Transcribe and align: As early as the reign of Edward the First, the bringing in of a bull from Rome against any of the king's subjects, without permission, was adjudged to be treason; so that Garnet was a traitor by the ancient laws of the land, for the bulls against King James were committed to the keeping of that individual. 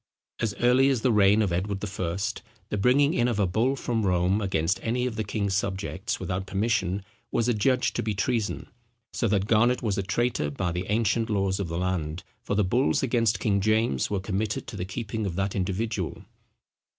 As 0.39 0.55
early 0.55 0.89
as 0.89 1.01
the 1.01 1.11
reign 1.11 1.43
of 1.43 1.53
Edward 1.53 1.79
the 1.81 1.85
First, 1.85 2.41
the 2.69 2.77
bringing 2.79 3.13
in 3.13 3.27
of 3.27 3.37
a 3.39 3.45
bull 3.45 3.75
from 3.75 4.03
Rome 4.03 4.41
against 4.41 4.79
any 4.81 5.05
of 5.05 5.15
the 5.15 5.23
king's 5.23 5.53
subjects, 5.55 6.19
without 6.19 6.47
permission, 6.47 7.03
was 7.31 7.47
adjudged 7.47 7.95
to 7.97 8.01
be 8.01 8.15
treason; 8.15 8.65
so 9.13 9.27
that 9.27 9.45
Garnet 9.45 9.83
was 9.83 9.99
a 9.99 10.01
traitor 10.01 10.49
by 10.49 10.71
the 10.71 10.87
ancient 10.89 11.29
laws 11.29 11.59
of 11.59 11.67
the 11.67 11.77
land, 11.77 12.23
for 12.41 12.55
the 12.55 12.63
bulls 12.63 13.03
against 13.03 13.39
King 13.39 13.61
James 13.61 14.09
were 14.09 14.19
committed 14.19 14.65
to 14.65 14.75
the 14.75 14.85
keeping 14.85 15.27
of 15.27 15.35
that 15.35 15.53
individual. 15.55 16.23